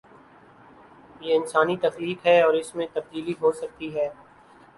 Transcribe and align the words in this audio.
یہ 1.21 1.35
انسانی 1.35 1.75
تخلیق 1.77 2.25
ہے 2.25 2.41
اور 2.41 2.53
اس 2.53 2.73
میں 2.75 2.87
تبدیلی 2.93 3.33
ہو 3.41 3.51
سکتی 3.51 3.95
ہے۔ 3.95 4.09